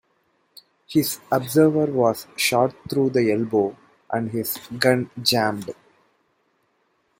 [0.87, 3.77] His observer was shot through the elbow
[4.09, 5.75] and his gun jammed.